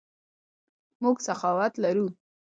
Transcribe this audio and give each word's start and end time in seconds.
موږ 1.01 1.17
سخاوت 1.27 1.73
لرو. 1.83 2.05